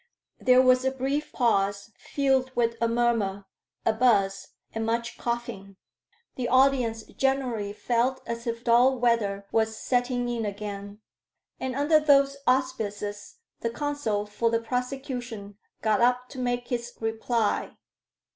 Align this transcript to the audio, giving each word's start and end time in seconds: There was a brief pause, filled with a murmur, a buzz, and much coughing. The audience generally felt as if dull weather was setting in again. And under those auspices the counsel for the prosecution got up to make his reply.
There 0.39 0.63
was 0.63 0.83
a 0.83 0.89
brief 0.89 1.31
pause, 1.31 1.91
filled 1.95 2.55
with 2.55 2.75
a 2.81 2.87
murmur, 2.87 3.45
a 3.85 3.93
buzz, 3.93 4.47
and 4.73 4.83
much 4.83 5.15
coughing. 5.19 5.75
The 6.37 6.47
audience 6.49 7.03
generally 7.03 7.71
felt 7.71 8.19
as 8.25 8.47
if 8.47 8.63
dull 8.63 8.97
weather 8.97 9.45
was 9.51 9.77
setting 9.77 10.27
in 10.27 10.43
again. 10.43 11.01
And 11.59 11.75
under 11.75 11.99
those 11.99 12.37
auspices 12.47 13.35
the 13.59 13.69
counsel 13.69 14.25
for 14.25 14.49
the 14.49 14.59
prosecution 14.59 15.59
got 15.83 16.01
up 16.01 16.29
to 16.29 16.39
make 16.39 16.69
his 16.69 16.93
reply. 16.99 17.77